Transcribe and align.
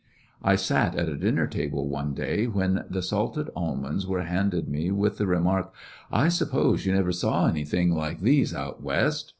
I 0.41 0.55
sat 0.55 0.95
at 0.95 1.07
a 1.07 1.15
dinner 1.15 1.45
table, 1.45 1.87
one 1.87 2.15
day, 2.15 2.47
when 2.47 2.85
the 2.89 3.03
salted 3.03 3.51
almonds 3.55 4.07
were 4.07 4.23
handed 4.23 4.67
me 4.67 4.89
with 4.89 5.19
the 5.19 5.27
re 5.27 5.37
mark: 5.37 5.71
"I 6.11 6.27
suppose 6.27 6.87
you 6.87 6.93
never 6.93 7.11
saw 7.11 7.45
anything 7.47 7.93
like 7.93 8.19
these 8.21 8.51
out 8.51 8.81
West. 8.81 9.29